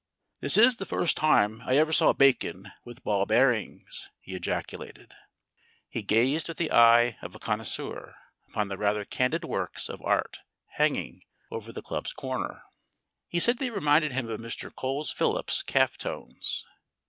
[0.39, 5.13] "This is the first time I ever saw bacon with ball bearings," he ejaculated.
[5.87, 8.15] He gazed with the eye of a connoisseur
[8.49, 12.63] upon the rather candid works of art hanging over the club's corner.
[13.27, 14.73] He said they reminded him of Mr.
[14.75, 16.65] Coles Phillips's calf tones.